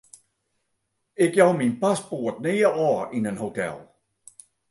[1.25, 3.77] Ik jou myn paspoart nea ôf yn in hotel.